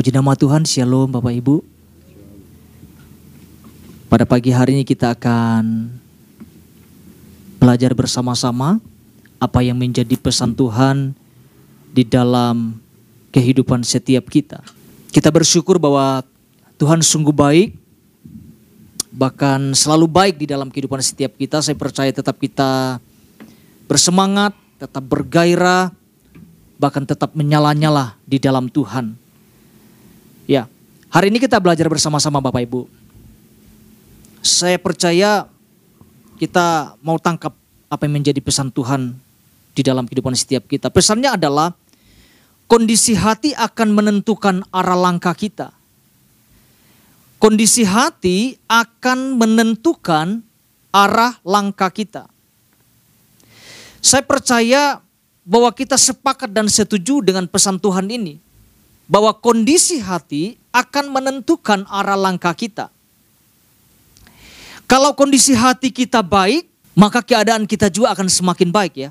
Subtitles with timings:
[0.00, 1.60] Puji nama Tuhan, Shalom Bapak Ibu.
[4.08, 5.92] Pada pagi hari ini kita akan
[7.60, 8.80] belajar bersama-sama
[9.36, 11.12] apa yang menjadi pesan Tuhan
[11.92, 12.80] di dalam
[13.28, 14.64] kehidupan setiap kita.
[15.12, 16.24] Kita bersyukur bahwa
[16.80, 17.76] Tuhan sungguh baik,
[19.12, 21.60] bahkan selalu baik di dalam kehidupan setiap kita.
[21.60, 23.04] Saya percaya tetap kita
[23.84, 25.92] bersemangat, tetap bergairah,
[26.80, 29.28] bahkan tetap menyala-nyala di dalam Tuhan.
[30.48, 30.68] Ya,
[31.12, 32.88] hari ini kita belajar bersama-sama Bapak Ibu.
[34.40, 35.44] Saya percaya
[36.40, 37.52] kita mau tangkap
[37.92, 39.12] apa yang menjadi pesan Tuhan
[39.76, 40.88] di dalam kehidupan setiap kita.
[40.88, 41.76] Pesannya adalah
[42.64, 45.74] kondisi hati akan menentukan arah langkah kita.
[47.40, 50.44] Kondisi hati akan menentukan
[50.92, 52.28] arah langkah kita.
[54.00, 55.00] Saya percaya
[55.44, 58.49] bahwa kita sepakat dan setuju dengan pesan Tuhan ini
[59.10, 62.94] bahwa kondisi hati akan menentukan arah langkah kita.
[64.86, 69.10] Kalau kondisi hati kita baik, maka keadaan kita juga akan semakin baik ya.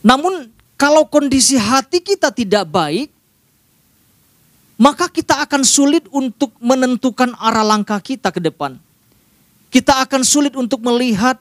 [0.00, 0.48] Namun
[0.80, 3.12] kalau kondisi hati kita tidak baik,
[4.80, 8.80] maka kita akan sulit untuk menentukan arah langkah kita ke depan.
[9.68, 11.36] Kita akan sulit untuk melihat,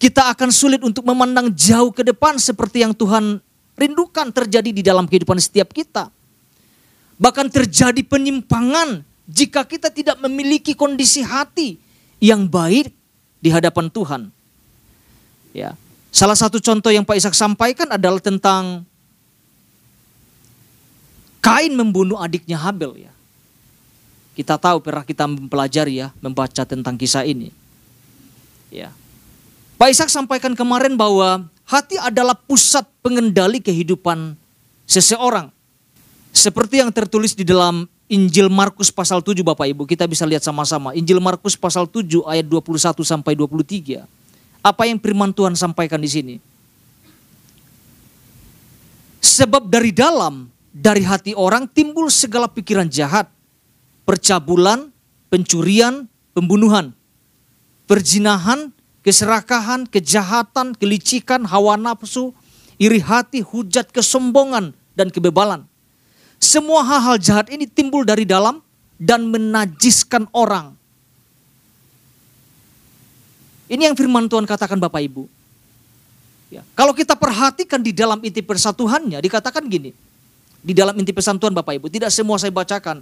[0.00, 3.44] kita akan sulit untuk memandang jauh ke depan seperti yang Tuhan
[3.80, 6.12] rindukan terjadi di dalam kehidupan setiap kita.
[7.16, 11.80] Bahkan terjadi penyimpangan jika kita tidak memiliki kondisi hati
[12.20, 12.92] yang baik
[13.40, 14.22] di hadapan Tuhan.
[15.56, 15.74] Ya.
[16.10, 18.84] Salah satu contoh yang Pak Ishak sampaikan adalah tentang
[21.40, 23.12] Kain membunuh adiknya Habel ya.
[24.36, 27.48] Kita tahu pernah kita mempelajari ya, membaca tentang kisah ini.
[28.68, 28.92] Ya.
[29.80, 34.34] Pak Ishak sampaikan kemarin bahwa Hati adalah pusat pengendali kehidupan
[34.90, 35.54] seseorang.
[36.34, 40.90] Seperti yang tertulis di dalam Injil Markus pasal 7 Bapak Ibu, kita bisa lihat sama-sama.
[40.98, 44.02] Injil Markus pasal 7 ayat 21 sampai 23.
[44.66, 46.34] Apa yang firman Tuhan sampaikan di sini?
[49.22, 53.30] Sebab dari dalam, dari hati orang timbul segala pikiran jahat,
[54.02, 54.90] percabulan,
[55.30, 56.90] pencurian, pembunuhan,
[57.86, 62.36] perzinahan, keserakahan, kejahatan, kelicikan, hawa nafsu,
[62.76, 65.64] iri hati, hujat, kesombongan, dan kebebalan.
[66.40, 68.64] Semua hal-hal jahat ini timbul dari dalam
[68.96, 70.76] dan menajiskan orang.
[73.70, 75.24] Ini yang firman Tuhan katakan Bapak Ibu.
[76.50, 79.94] Ya, kalau kita perhatikan di dalam inti persatuannya dikatakan gini.
[80.60, 83.00] Di dalam inti pesan Tuhan Bapak Ibu, tidak semua saya bacakan.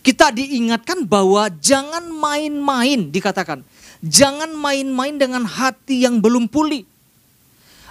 [0.00, 3.66] Kita diingatkan bahwa jangan main-main dikatakan
[4.04, 6.84] Jangan main-main dengan hati yang belum pulih.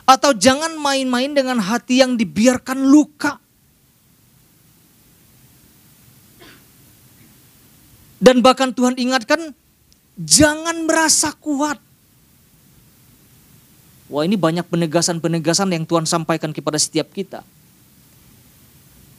[0.05, 3.41] Atau jangan main-main dengan hati yang dibiarkan luka.
[8.21, 9.53] Dan bahkan Tuhan ingatkan,
[10.17, 11.77] jangan merasa kuat.
[14.05, 17.41] Wah ini banyak penegasan-penegasan yang Tuhan sampaikan kepada setiap kita.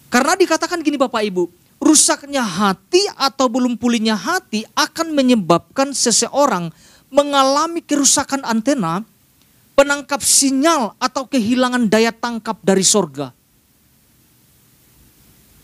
[0.07, 1.51] Karena dikatakan gini Bapak Ibu,
[1.87, 6.75] rusaknya hati atau belum pulihnya hati akan menyebabkan seseorang
[7.07, 9.07] mengalami kerusakan antena,
[9.79, 13.31] penangkap sinyal atau kehilangan daya tangkap dari sorga.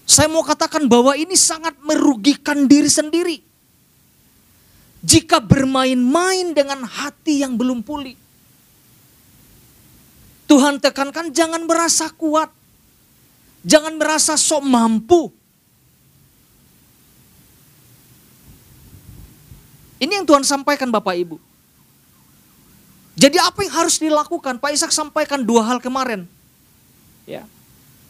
[0.06, 3.38] Saya mau katakan bahwa ini sangat merugikan diri sendiri.
[5.02, 8.14] Jika bermain-main dengan hati yang belum pulih.
[10.46, 12.52] Tuhan tekankan jangan merasa kuat.
[13.66, 15.41] Jangan merasa sok mampu.
[20.02, 21.38] Ini yang Tuhan sampaikan Bapak Ibu.
[23.14, 24.58] Jadi apa yang harus dilakukan?
[24.58, 26.26] Pak Ishak sampaikan dua hal kemarin.
[27.22, 27.46] Ya.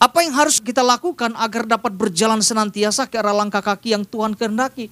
[0.01, 4.33] Apa yang harus kita lakukan agar dapat berjalan senantiasa ke arah langkah kaki yang Tuhan
[4.33, 4.89] kehendaki?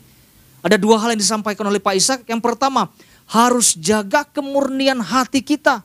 [0.61, 2.21] Ada dua hal yang disampaikan oleh Pak Ishak.
[2.29, 2.93] Yang pertama,
[3.25, 5.81] harus jaga kemurnian hati kita.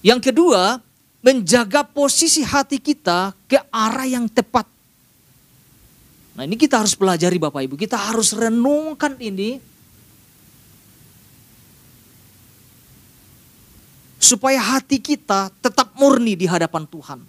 [0.00, 0.80] Yang kedua,
[1.20, 4.73] menjaga posisi hati kita ke arah yang tepat.
[6.34, 9.62] Nah ini kita harus pelajari Bapak Ibu, kita harus renungkan ini
[14.18, 17.20] supaya hati kita tetap murni di hadapan Tuhan.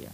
[0.00, 0.12] Ya.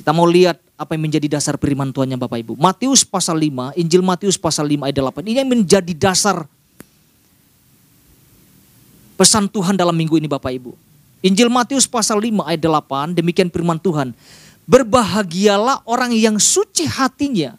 [0.00, 2.54] Kita mau lihat apa yang menjadi dasar firman Tuhannya Bapak Ibu.
[2.56, 5.20] Matius pasal 5, Injil Matius pasal 5 ayat 8.
[5.26, 6.48] Ini yang menjadi dasar
[9.20, 10.72] pesan Tuhan dalam minggu ini Bapak Ibu.
[11.24, 14.12] Injil Matius pasal 5 ayat 8, demikian firman Tuhan.
[14.64, 17.56] Berbahagialah orang yang suci hatinya.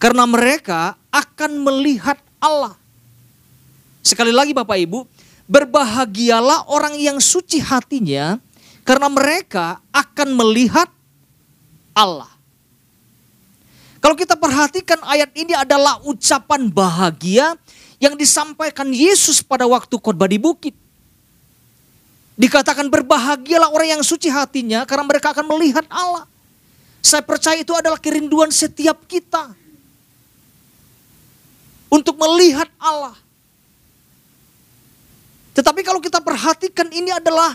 [0.00, 2.76] Karena mereka akan melihat Allah.
[4.04, 5.04] Sekali lagi Bapak Ibu,
[5.44, 8.40] Berbahagialah orang yang suci hatinya
[8.80, 10.88] karena mereka akan melihat
[11.92, 12.32] Allah.
[14.00, 17.56] Kalau kita perhatikan ayat ini adalah ucapan bahagia
[18.00, 20.76] yang disampaikan Yesus pada waktu khotbah di bukit.
[22.34, 26.26] Dikatakan berbahagialah orang yang suci hatinya karena mereka akan melihat Allah.
[26.98, 29.54] Saya percaya itu adalah kerinduan setiap kita.
[31.86, 33.14] Untuk melihat Allah.
[35.54, 37.54] Tetapi kalau kita perhatikan ini adalah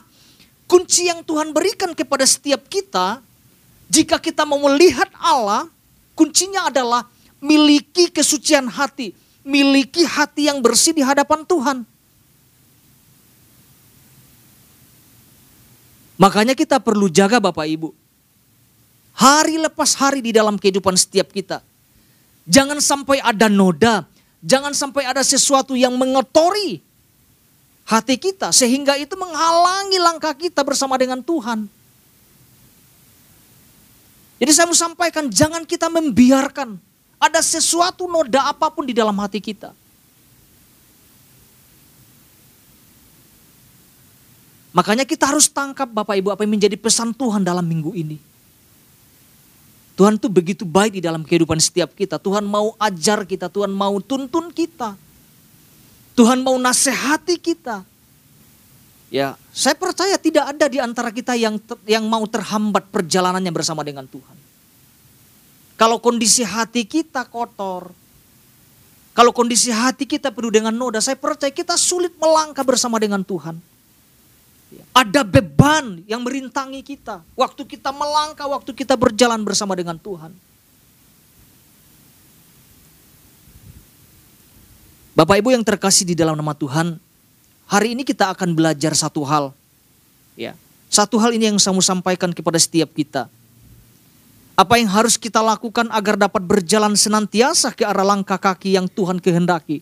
[0.63, 3.19] kunci yang Tuhan berikan kepada setiap kita.
[3.91, 5.67] Jika kita mau melihat Allah,
[6.15, 7.03] kuncinya adalah
[7.43, 9.11] miliki kesucian hati.
[9.43, 11.83] Miliki hati yang bersih di hadapan Tuhan.
[16.19, 17.95] Makanya kita perlu jaga Bapak Ibu.
[19.15, 21.63] Hari lepas hari di dalam kehidupan setiap kita.
[22.43, 24.03] Jangan sampai ada noda,
[24.43, 26.83] jangan sampai ada sesuatu yang mengotori
[27.87, 31.71] hati kita sehingga itu menghalangi langkah kita bersama dengan Tuhan.
[34.39, 36.79] Jadi saya mau sampaikan jangan kita membiarkan
[37.19, 39.75] ada sesuatu noda apa pun di dalam hati kita.
[44.69, 48.21] Makanya kita harus tangkap Bapak Ibu apa yang menjadi pesan Tuhan dalam minggu ini.
[49.97, 52.21] Tuhan tuh begitu baik di dalam kehidupan setiap kita.
[52.21, 54.95] Tuhan mau ajar kita, Tuhan mau tuntun kita.
[56.15, 57.83] Tuhan mau nasihati kita.
[59.09, 61.57] Ya, saya percaya tidak ada di antara kita yang
[61.89, 64.37] yang mau terhambat perjalanannya bersama dengan Tuhan.
[65.75, 67.89] Kalau kondisi hati kita kotor,
[69.17, 73.57] kalau kondisi hati kita penuh dengan noda, saya percaya kita sulit melangkah bersama dengan Tuhan.
[74.93, 77.25] Ada beban yang merintangi kita.
[77.33, 80.29] Waktu kita melangkah, waktu kita berjalan bersama dengan Tuhan.
[85.17, 86.95] Bapak Ibu yang terkasih di dalam nama Tuhan,
[87.65, 89.51] hari ini kita akan belajar satu hal.
[90.37, 90.55] Ya,
[90.87, 93.27] satu hal ini yang saya mau sampaikan kepada setiap kita.
[94.55, 99.19] Apa yang harus kita lakukan agar dapat berjalan senantiasa ke arah langkah kaki yang Tuhan
[99.19, 99.81] kehendaki.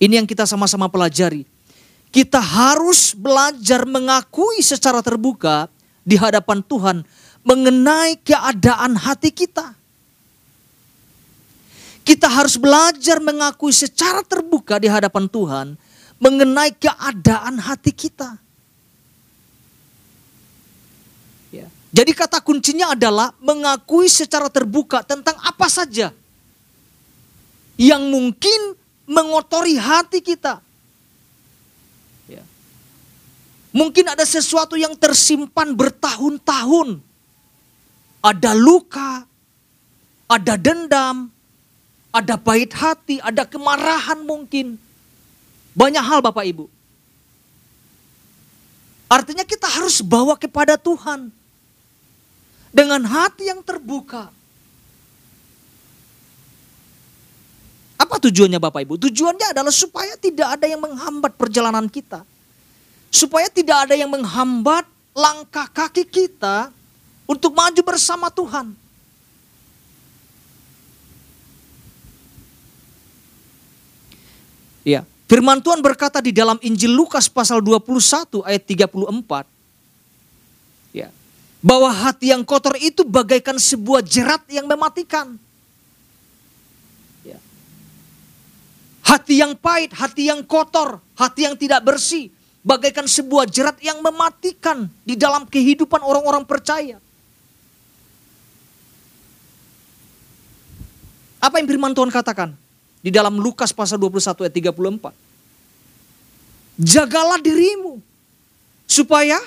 [0.00, 1.49] Ini yang kita sama-sama pelajari
[2.10, 5.70] kita harus belajar mengakui secara terbuka
[6.02, 7.06] di hadapan Tuhan
[7.46, 9.78] mengenai keadaan hati kita.
[12.02, 15.78] Kita harus belajar mengakui secara terbuka di hadapan Tuhan
[16.18, 18.34] mengenai keadaan hati kita.
[21.54, 21.70] Ya.
[21.94, 26.10] Jadi kata kuncinya adalah mengakui secara terbuka tentang apa saja
[27.78, 28.74] yang mungkin
[29.06, 30.58] mengotori hati kita
[33.70, 36.98] Mungkin ada sesuatu yang tersimpan bertahun-tahun.
[38.20, 39.24] Ada luka,
[40.26, 41.30] ada dendam,
[42.10, 44.74] ada pahit hati, ada kemarahan mungkin.
[45.72, 46.66] Banyak hal Bapak Ibu.
[49.06, 51.30] Artinya kita harus bawa kepada Tuhan.
[52.70, 54.30] Dengan hati yang terbuka.
[57.98, 58.94] Apa tujuannya Bapak Ibu?
[58.98, 62.26] Tujuannya adalah supaya tidak ada yang menghambat perjalanan kita
[63.10, 66.70] supaya tidak ada yang menghambat langkah kaki kita
[67.26, 68.72] untuk maju bersama Tuhan.
[74.80, 79.44] Ya, firman Tuhan berkata di dalam Injil Lukas pasal 21 ayat 34
[80.96, 81.12] ya,
[81.60, 85.36] bahwa hati yang kotor itu bagaikan sebuah jerat yang mematikan.
[87.20, 87.36] Ya.
[89.04, 94.88] Hati yang pahit, hati yang kotor, hati yang tidak bersih, bagaikan sebuah jerat yang mematikan
[95.04, 97.00] di dalam kehidupan orang-orang percaya.
[101.40, 102.52] Apa yang firman Tuhan katakan?
[103.00, 105.08] Di dalam Lukas pasal 21 ayat 34.
[106.80, 107.96] Jagalah dirimu
[108.84, 109.40] supaya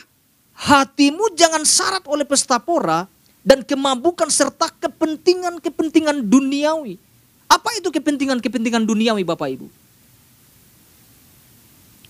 [0.58, 3.06] hatimu jangan syarat oleh pesta pora
[3.46, 6.98] dan kemabukan serta kepentingan-kepentingan duniawi.
[7.46, 9.83] Apa itu kepentingan-kepentingan duniawi Bapak Ibu?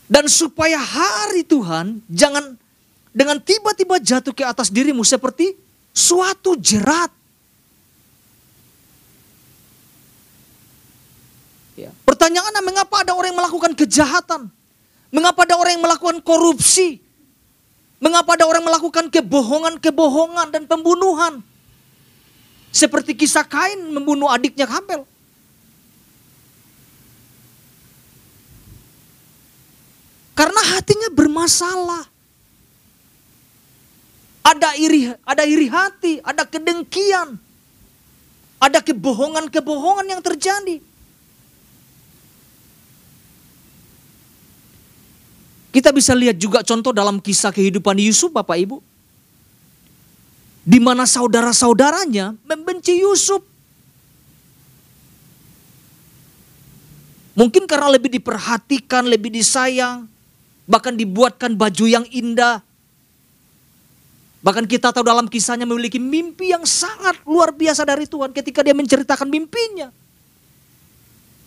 [0.07, 2.59] Dan supaya hari Tuhan jangan
[3.13, 5.55] dengan tiba-tiba jatuh ke atas dirimu seperti
[5.93, 7.13] suatu jerat.
[11.77, 11.89] Ya.
[12.05, 14.49] Pertanyaannya mengapa ada orang yang melakukan kejahatan?
[15.13, 16.97] Mengapa ada orang yang melakukan korupsi?
[18.01, 21.39] Mengapa ada orang melakukan kebohongan-kebohongan dan pembunuhan?
[22.73, 25.05] Seperti kisah Kain membunuh adiknya Habel.
[30.33, 32.09] Karena hatinya bermasalah.
[34.43, 37.37] Ada iri, ada iri hati, ada kedengkian.
[38.59, 40.83] Ada kebohongan-kebohongan yang terjadi.
[45.73, 48.77] Kita bisa lihat juga contoh dalam kisah kehidupan Yusuf Bapak Ibu.
[50.63, 53.41] Di mana saudara-saudaranya membenci Yusuf.
[57.33, 60.12] Mungkin karena lebih diperhatikan, lebih disayang.
[60.63, 62.63] Bahkan dibuatkan baju yang indah.
[64.43, 68.75] Bahkan kita tahu dalam kisahnya memiliki mimpi yang sangat luar biasa dari Tuhan ketika dia
[68.75, 69.87] menceritakan mimpinya.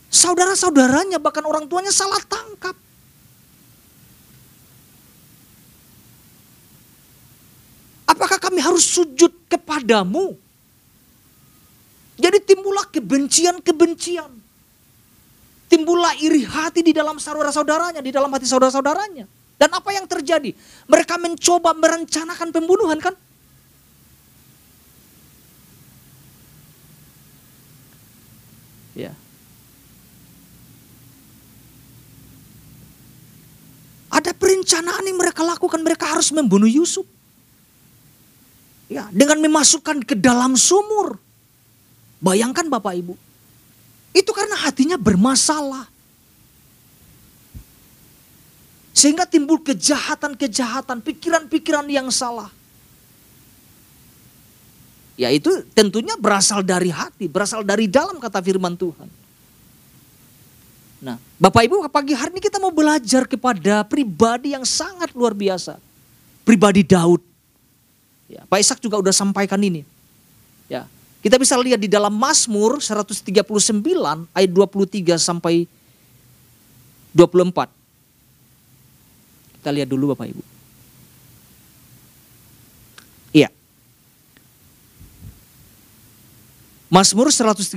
[0.08, 2.72] Saudara-saudaranya bahkan orang tuanya salah tangkap.
[8.08, 10.40] Apakah kami harus sujud kepadamu?
[12.16, 14.35] Jadi timbullah kebencian-kebencian.
[15.66, 19.26] Timbullah iri hati di dalam saudara-saudaranya, di dalam hati saudara-saudaranya.
[19.56, 20.54] Dan apa yang terjadi?
[20.86, 23.14] Mereka mencoba merencanakan pembunuhan kan?
[28.94, 29.12] Ya.
[34.12, 37.04] Ada perencanaan yang mereka lakukan, mereka harus membunuh Yusuf.
[38.86, 41.18] Ya, dengan memasukkan ke dalam sumur.
[42.22, 43.25] Bayangkan Bapak Ibu.
[44.16, 45.84] Itu karena hatinya bermasalah.
[48.96, 52.48] Sehingga timbul kejahatan-kejahatan, pikiran-pikiran yang salah.
[55.20, 59.08] Ya itu tentunya berasal dari hati, berasal dari dalam kata firman Tuhan.
[61.04, 65.76] Nah, Bapak Ibu pagi hari ini kita mau belajar kepada pribadi yang sangat luar biasa.
[66.40, 67.20] Pribadi Daud.
[68.32, 69.84] Ya, Pak Ishak juga udah sampaikan ini.
[70.72, 70.88] Ya,
[71.26, 73.26] kita bisa lihat di dalam Mazmur 139
[74.30, 75.66] ayat 23 sampai
[77.10, 77.66] 24.
[79.58, 80.42] Kita lihat dulu Bapak Ibu.
[83.34, 83.50] Iya.
[86.86, 87.74] Mazmur 139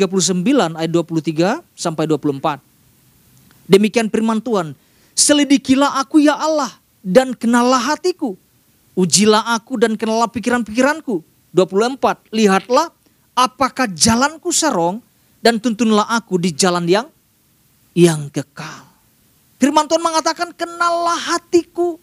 [0.77, 2.61] ayat 23 sampai 24.
[3.65, 4.77] Demikian firman Tuhan,
[5.17, 8.37] selidikilah aku ya Allah dan kenalah hatiku
[8.99, 11.23] Ujilah aku dan kenalah pikiran-pikiranku.
[11.55, 12.19] 24.
[12.35, 12.91] Lihatlah
[13.45, 14.99] apakah jalanku serong
[15.39, 17.07] dan tuntunlah aku di jalan yang
[17.95, 18.87] yang kekal.
[19.59, 21.99] Firman Tuhan mengatakan kenallah hatiku.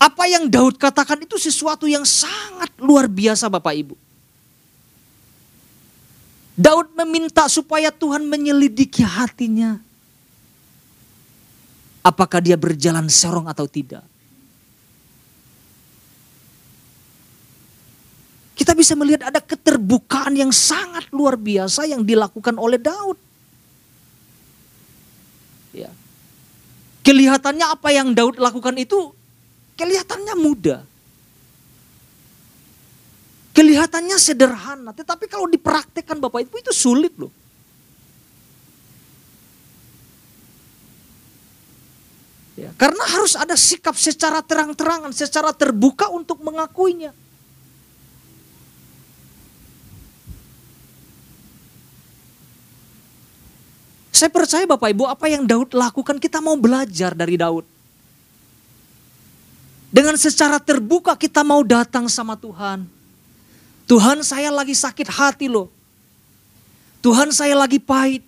[0.00, 3.96] Apa yang Daud katakan itu sesuatu yang sangat luar biasa Bapak Ibu.
[6.54, 9.80] Daud meminta supaya Tuhan menyelidiki hatinya
[12.04, 14.04] apakah dia berjalan serong atau tidak.
[18.64, 23.20] Kita bisa melihat ada keterbukaan yang sangat luar biasa yang dilakukan oleh Daud.
[25.76, 25.92] Ya.
[27.04, 29.12] Kelihatannya apa yang Daud lakukan itu
[29.76, 30.80] kelihatannya mudah.
[33.52, 37.28] Kelihatannya sederhana, tetapi kalau dipraktekkan Bapak Ibu itu sulit loh.
[42.56, 47.12] Ya, karena harus ada sikap secara terang-terangan, secara terbuka untuk mengakuinya.
[54.24, 57.60] Saya percaya Bapak Ibu apa yang Daud lakukan kita mau belajar dari Daud.
[59.92, 62.88] Dengan secara terbuka kita mau datang sama Tuhan.
[63.84, 65.68] Tuhan saya lagi sakit hati loh.
[67.04, 68.24] Tuhan saya lagi pahit.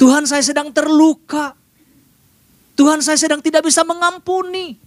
[0.00, 1.52] Tuhan saya sedang terluka.
[2.80, 4.80] Tuhan saya sedang tidak bisa mengampuni.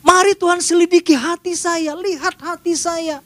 [0.00, 3.20] Mari Tuhan selidiki hati saya, lihat hati saya.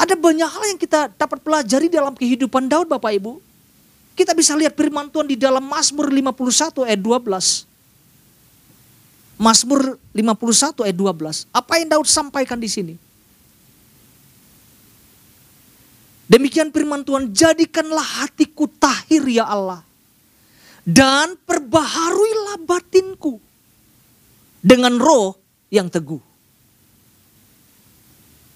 [0.00, 3.36] Ada banyak hal yang kita dapat pelajari dalam kehidupan Daud Bapak Ibu.
[4.16, 7.68] Kita bisa lihat firman Tuhan di dalam Mazmur 51 ayat 12.
[9.36, 11.44] Mazmur 51 ayat 12.
[11.52, 12.94] Apa yang Daud sampaikan di sini?
[16.32, 19.84] Demikian firman Tuhan, jadikanlah hatiku tahir ya Allah.
[20.80, 23.36] Dan perbaharuilah batinku
[24.64, 25.36] dengan roh
[25.68, 26.29] yang teguh.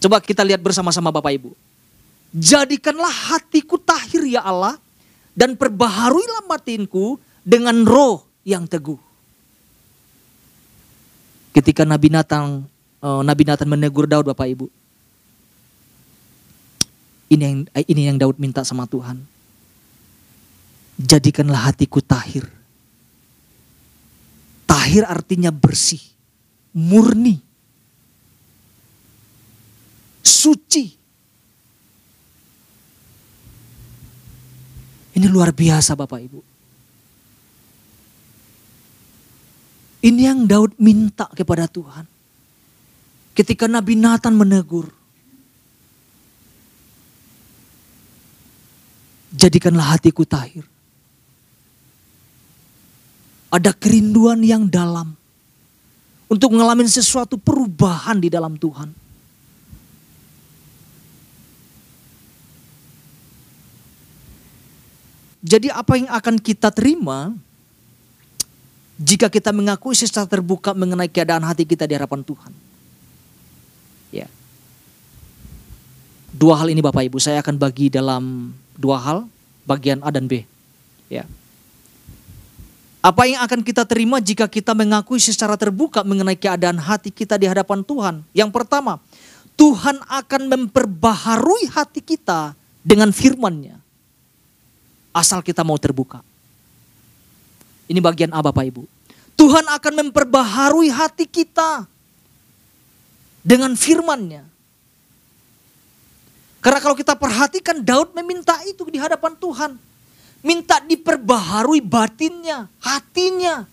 [0.04, 1.56] Coba kita lihat bersama-sama Bapak Ibu.
[2.36, 4.76] Jadikanlah hatiku tahir ya Allah
[5.32, 9.00] dan perbaharuilah batinku dengan roh yang teguh.
[11.56, 12.68] Ketika Nabi Nathan
[13.00, 14.68] eh, Nabi Nathan menegur Daud Bapak Ibu.
[17.32, 19.24] Ini yang ini yang Daud minta sama Tuhan.
[21.00, 22.44] Jadikanlah hatiku tahir.
[24.68, 26.04] Tahir artinya bersih,
[26.76, 27.40] murni,
[30.24, 30.84] suci.
[35.14, 36.40] Ini luar biasa Bapak Ibu.
[40.04, 42.04] Ini yang Daud minta kepada Tuhan.
[43.36, 44.90] Ketika Nabi Nathan menegur,
[49.34, 50.62] Jadikanlah hatiku tahir.
[53.50, 55.14] Ada kerinduan yang dalam
[56.30, 59.03] untuk mengalami sesuatu perubahan di dalam Tuhan.
[65.44, 67.36] Jadi apa yang akan kita terima
[68.96, 72.52] jika kita mengakui secara terbuka mengenai keadaan hati kita di hadapan Tuhan?
[74.08, 74.24] Ya.
[76.32, 79.18] Dua hal ini Bapak Ibu saya akan bagi dalam dua hal,
[79.68, 80.48] bagian A dan B.
[81.12, 81.28] Ya.
[83.04, 87.44] Apa yang akan kita terima jika kita mengakui secara terbuka mengenai keadaan hati kita di
[87.44, 88.24] hadapan Tuhan?
[88.32, 88.96] Yang pertama,
[89.60, 93.83] Tuhan akan memperbaharui hati kita dengan firman-Nya.
[95.14, 96.20] Asal kita mau terbuka.
[97.86, 98.82] Ini bagian A Bapak Ibu.
[99.38, 101.86] Tuhan akan memperbaharui hati kita
[103.46, 104.42] dengan firman-Nya.
[106.64, 109.76] Karena kalau kita perhatikan Daud meminta itu di hadapan Tuhan
[110.44, 113.64] minta diperbaharui batinnya, hatinya.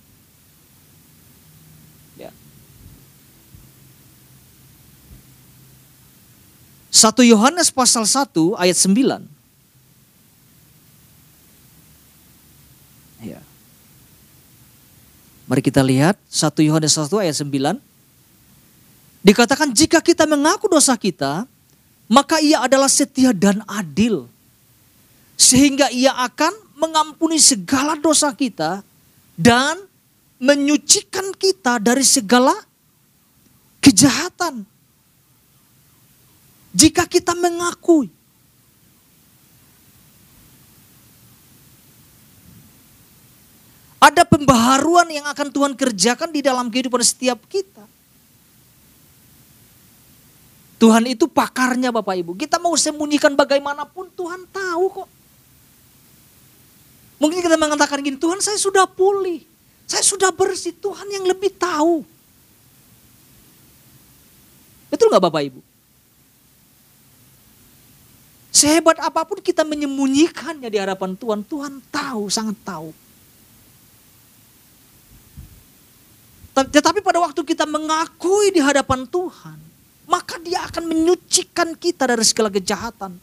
[2.16, 2.32] Ya.
[6.88, 9.28] Satu Yohanes pasal 1 ayat 9.
[13.20, 13.44] Ya.
[15.51, 17.75] Mari kita lihat 1 Yohanes 1 ayat 9.
[19.20, 21.43] Dikatakan jika kita mengaku dosa kita,
[22.08, 24.31] maka ia adalah setia dan adil
[25.36, 28.79] sehingga ia akan mengampuni segala dosa kita
[29.36, 29.75] dan
[30.39, 32.55] menyucikan kita dari segala
[33.84, 34.63] kejahatan.
[36.72, 38.08] Jika kita mengakui
[44.01, 47.85] ada pembaharuan yang akan Tuhan kerjakan di dalam kehidupan setiap kita.
[50.81, 52.33] Tuhan itu pakarnya Bapak Ibu.
[52.33, 55.09] Kita mau sembunyikan bagaimanapun Tuhan tahu kok.
[57.22, 59.46] Mungkin kita mengatakan gini, Tuhan saya sudah pulih.
[59.85, 62.01] Saya sudah bersih, Tuhan yang lebih tahu.
[64.90, 65.61] Betul nggak Bapak Ibu?
[68.50, 72.90] Sehebat apa pun kita menyembunyikannya di hadapan Tuhan, Tuhan tahu, sangat tahu.
[76.51, 79.55] Tetapi pada waktu kita mengakui di hadapan Tuhan,
[80.03, 83.16] maka dia akan menyucikan kita dari segala kejahatan.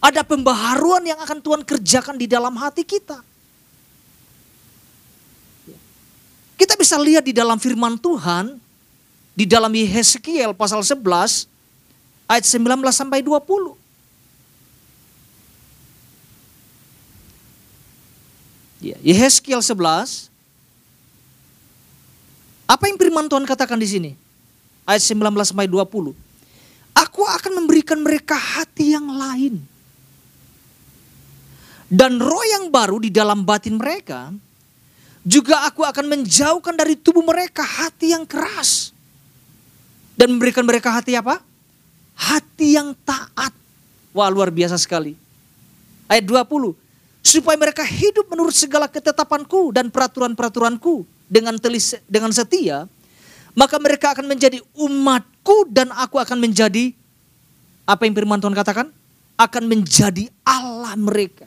[0.00, 3.20] Ada pembaharuan yang akan Tuhan kerjakan di dalam hati kita.
[6.56, 8.56] Kita bisa lihat di dalam firman Tuhan,
[9.36, 11.44] di dalam Yeskiel pasal 11,
[12.24, 13.76] ayat 19 sampai 20.
[18.80, 20.33] Ya, Yeskiel 11.
[22.64, 24.10] Apa yang firman Tuhan katakan di sini?
[24.88, 26.14] Ayat 19 sampai 20.
[26.94, 29.74] Aku akan memberikan mereka hati yang lain
[31.94, 34.34] dan roh yang baru di dalam batin mereka,
[35.22, 38.90] juga aku akan menjauhkan dari tubuh mereka hati yang keras.
[40.18, 41.38] Dan memberikan mereka hati apa?
[42.18, 43.54] Hati yang taat.
[44.14, 45.14] Wah luar biasa sekali.
[46.10, 46.74] Ayat 20.
[47.24, 52.86] Supaya mereka hidup menurut segala ketetapanku dan peraturan-peraturanku dengan telis, dengan setia.
[53.54, 56.90] Maka mereka akan menjadi umatku dan aku akan menjadi
[57.84, 58.88] apa yang firman Tuhan katakan?
[59.38, 61.46] Akan menjadi Allah mereka.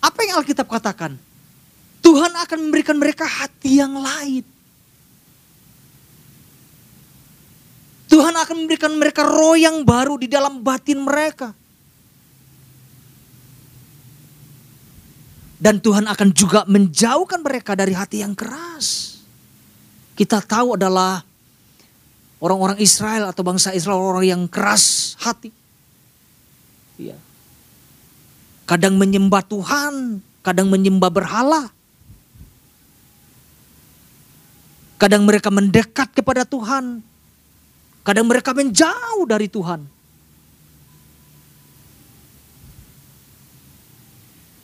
[0.00, 1.16] Apa yang Alkitab katakan?
[2.00, 4.44] Tuhan akan memberikan mereka hati yang lain.
[8.10, 11.54] Tuhan akan memberikan mereka roh yang baru di dalam batin mereka.
[15.60, 19.20] Dan Tuhan akan juga menjauhkan mereka dari hati yang keras.
[20.16, 21.20] Kita tahu adalah
[22.40, 25.52] orang-orang Israel atau bangsa Israel orang yang keras hati.
[26.96, 27.30] Iya
[28.70, 31.74] kadang menyembah Tuhan, kadang menyembah berhala.
[34.94, 37.02] Kadang mereka mendekat kepada Tuhan,
[38.06, 39.82] kadang mereka menjauh dari Tuhan.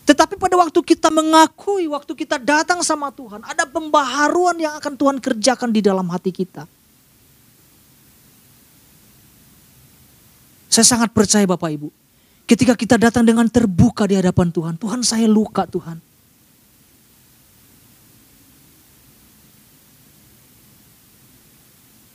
[0.07, 5.19] Tetapi pada waktu kita mengakui, waktu kita datang sama Tuhan, ada pembaharuan yang akan Tuhan
[5.19, 6.71] kerjakan di dalam hati kita.
[10.71, 11.89] Saya sangat percaya Bapak Ibu,
[12.47, 15.99] Ketika kita datang dengan terbuka di hadapan Tuhan, Tuhan saya luka Tuhan.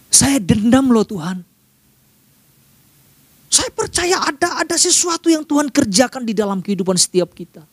[0.07, 1.43] Saya dendam loh Tuhan.
[3.51, 7.67] Saya percaya ada ada sesuatu yang Tuhan kerjakan di dalam kehidupan setiap kita.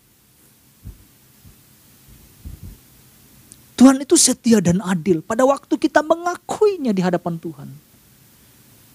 [3.79, 7.71] Tuhan itu setia dan adil pada waktu kita mengakuinya di hadapan Tuhan.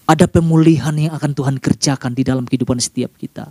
[0.04, 3.48] ada pemulihan yang akan Tuhan kerjakan di dalam kehidupan setiap kita.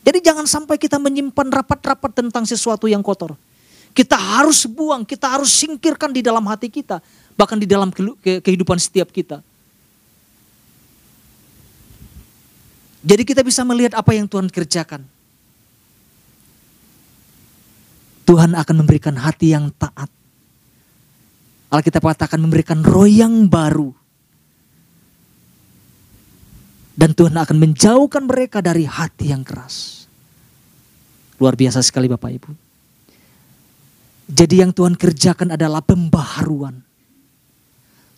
[0.00, 3.36] Jadi jangan sampai kita menyimpan rapat-rapat tentang sesuatu yang kotor.
[3.92, 7.04] Kita harus buang, kita harus singkirkan di dalam hati kita,
[7.36, 9.44] bahkan di dalam kehidupan setiap kita.
[13.04, 15.04] Jadi kita bisa melihat apa yang Tuhan kerjakan.
[18.24, 20.08] Tuhan akan memberikan hati yang taat.
[21.70, 23.94] Alkitab katakan memberikan roh yang baru.
[26.98, 30.04] Dan Tuhan akan menjauhkan mereka dari hati yang keras.
[31.40, 32.50] Luar biasa sekali Bapak Ibu.
[34.30, 36.82] Jadi yang Tuhan kerjakan adalah pembaharuan.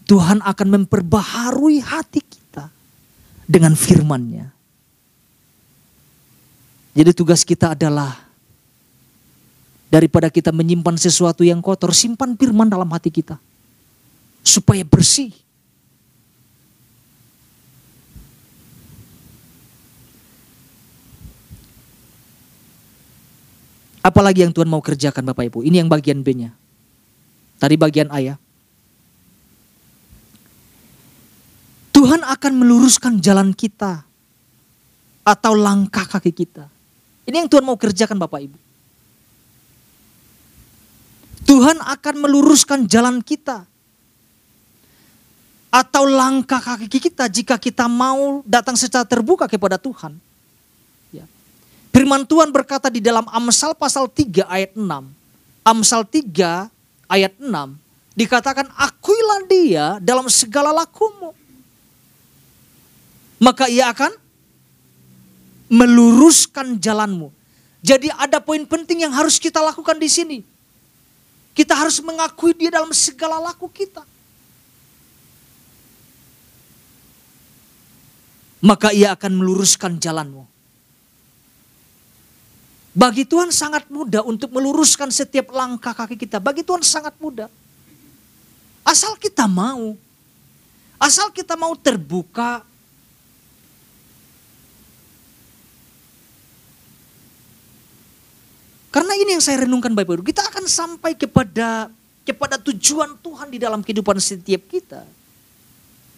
[0.03, 2.69] Tuhan akan memperbaharui hati kita
[3.47, 4.51] dengan firman-Nya.
[6.93, 8.32] Jadi tugas kita adalah
[9.93, 13.37] daripada kita menyimpan sesuatu yang kotor, simpan firman dalam hati kita
[14.41, 15.37] supaya bersih.
[24.03, 25.63] Apalagi yang Tuhan mau kerjakan Bapak Ibu.
[25.63, 26.51] Ini yang bagian B-nya.
[27.63, 28.35] Tadi bagian A ya.
[31.95, 34.03] Tuhan akan meluruskan jalan kita.
[35.23, 36.67] Atau langkah kaki kita.
[37.31, 38.72] Ini yang Tuhan mau kerjakan Bapak Ibu.
[41.63, 43.63] Tuhan akan meluruskan jalan kita.
[45.71, 50.19] Atau langkah kaki kita jika kita mau datang secara terbuka kepada Tuhan.
[51.95, 54.83] Firman Tuhan berkata di dalam Amsal pasal 3 ayat 6.
[55.63, 56.67] Amsal 3
[57.07, 57.47] ayat 6
[58.19, 61.31] dikatakan akuilah dia dalam segala lakumu.
[63.39, 64.11] Maka ia akan
[65.71, 67.31] meluruskan jalanmu.
[67.87, 70.52] Jadi ada poin penting yang harus kita lakukan di sini.
[71.53, 74.05] Kita harus mengakui dia dalam segala laku kita.
[78.63, 80.49] Maka ia akan meluruskan jalanmu.
[82.93, 86.37] Bagi Tuhan sangat mudah untuk meluruskan setiap langkah kaki kita.
[86.41, 87.49] Bagi Tuhan sangat mudah.
[88.85, 89.97] Asal kita mau.
[91.01, 92.63] Asal kita mau terbuka.
[98.93, 100.25] Karena ini yang saya renungkan Bapak Ibu.
[100.29, 101.89] Kita akan sampai kepada
[102.29, 105.03] kepada tujuan Tuhan di dalam kehidupan setiap kita.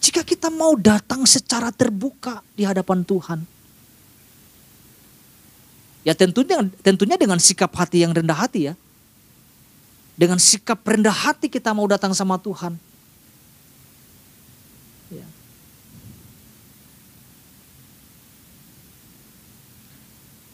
[0.03, 3.39] Jika kita mau datang secara terbuka di hadapan Tuhan.
[6.05, 8.73] Ya tentunya tentunya dengan sikap hati yang rendah hati ya.
[10.19, 12.75] Dengan sikap rendah hati kita mau datang sama Tuhan.
[15.09, 15.25] Ya.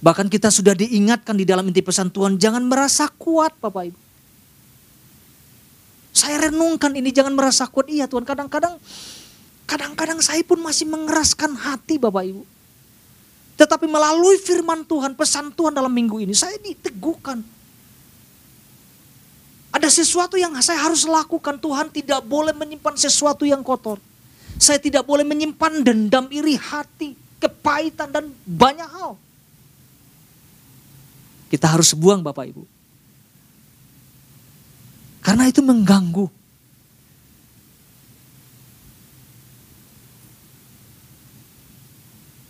[0.01, 3.99] Bahkan kita sudah diingatkan di dalam inti pesan Tuhan, jangan merasa kuat Bapak Ibu.
[6.11, 7.87] Saya renungkan ini jangan merasa kuat.
[7.87, 8.81] Iya Tuhan, kadang-kadang
[9.69, 12.43] kadang-kadang saya pun masih mengeraskan hati Bapak Ibu.
[13.61, 17.45] Tetapi melalui firman Tuhan, pesan Tuhan dalam minggu ini, saya diteguhkan.
[19.71, 21.61] Ada sesuatu yang saya harus lakukan.
[21.61, 24.01] Tuhan tidak boleh menyimpan sesuatu yang kotor.
[24.57, 29.15] Saya tidak boleh menyimpan dendam, iri hati, kepahitan, dan banyak hal.
[31.51, 32.63] Kita harus buang Bapak Ibu.
[35.19, 36.31] Karena itu mengganggu.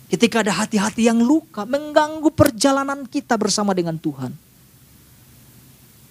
[0.06, 4.30] Ketika ada hati-hati yang luka, mengganggu perjalanan kita bersama dengan Tuhan.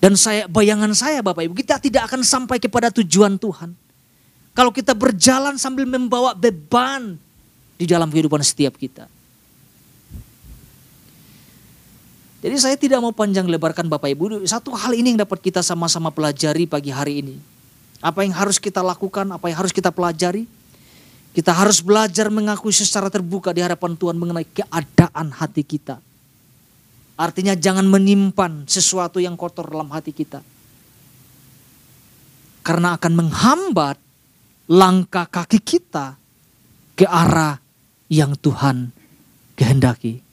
[0.01, 3.71] Dan saya bayangan saya Bapak Ibu, kita tidak akan sampai kepada tujuan Tuhan.
[4.51, 7.15] Kalau kita berjalan sambil membawa beban
[7.79, 9.07] di dalam kehidupan setiap kita.
[12.41, 16.09] Jadi saya tidak mau panjang lebarkan Bapak Ibu, satu hal ini yang dapat kita sama-sama
[16.09, 17.35] pelajari pagi hari ini.
[18.01, 20.49] Apa yang harus kita lakukan, apa yang harus kita pelajari,
[21.37, 26.01] kita harus belajar mengakui secara terbuka di hadapan Tuhan mengenai keadaan hati kita.
[27.13, 30.41] Artinya jangan menyimpan sesuatu yang kotor dalam hati kita.
[32.65, 34.01] Karena akan menghambat
[34.65, 36.17] langkah kaki kita
[36.97, 37.61] ke arah
[38.09, 38.89] yang Tuhan
[39.53, 40.30] kehendaki.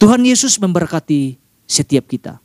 [0.00, 1.36] Tuhan Yesus memberkati
[1.68, 2.40] setiap kita.